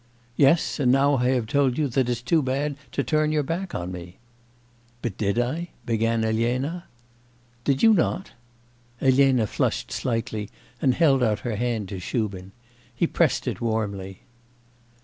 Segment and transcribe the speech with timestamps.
[0.35, 3.75] 'Yes, and now I have told you that it's too bad to turn your back
[3.75, 4.17] on me.'
[5.03, 6.85] 'But did I?' began Elena.
[7.65, 8.31] 'Did you not?'
[8.99, 10.49] Elena flushed slightly
[10.81, 12.51] and held out her hand to Shubin.
[12.95, 14.21] He pressed it warmly.